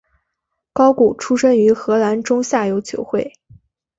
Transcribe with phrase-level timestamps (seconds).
[0.73, 3.33] 高古出身于荷兰中下游球会。